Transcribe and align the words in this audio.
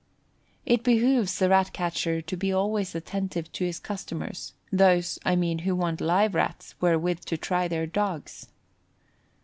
It 0.65 0.83
behoves 0.83 1.37
the 1.37 1.47
Rat 1.49 1.73
catcher 1.73 2.21
to 2.23 2.35
be 2.35 2.51
always 2.51 2.95
attentive 2.95 3.51
to 3.51 3.65
his 3.65 3.77
customers, 3.77 4.53
those, 4.71 5.19
I 5.23 5.35
mean, 5.35 5.59
who 5.59 5.75
want 5.75 6.01
live 6.01 6.33
Rats 6.33 6.73
wherewith 6.81 7.19
to 7.25 7.37
try 7.37 7.67
their 7.67 7.85
dogs. 7.85 8.47